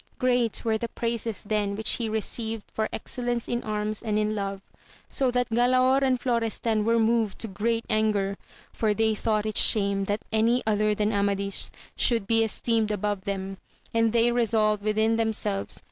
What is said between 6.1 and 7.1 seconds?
Florestan were